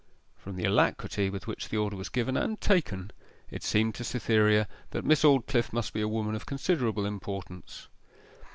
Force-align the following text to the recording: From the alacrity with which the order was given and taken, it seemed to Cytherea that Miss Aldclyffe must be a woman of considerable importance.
From 0.35 0.55
the 0.55 0.63
alacrity 0.65 1.29
with 1.29 1.45
which 1.45 1.69
the 1.69 1.77
order 1.77 1.95
was 1.95 2.09
given 2.09 2.35
and 2.35 2.59
taken, 2.59 3.11
it 3.51 3.61
seemed 3.61 3.93
to 3.93 4.03
Cytherea 4.03 4.67
that 4.89 5.05
Miss 5.05 5.23
Aldclyffe 5.23 5.71
must 5.71 5.93
be 5.93 6.01
a 6.01 6.07
woman 6.07 6.33
of 6.33 6.47
considerable 6.47 7.05
importance. 7.05 7.87